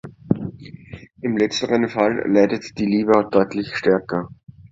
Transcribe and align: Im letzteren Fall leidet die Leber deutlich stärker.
Im 1.21 1.37
letzteren 1.37 1.87
Fall 1.87 2.23
leidet 2.27 2.75
die 2.79 2.87
Leber 2.87 3.23
deutlich 3.25 3.75
stärker. 3.75 4.29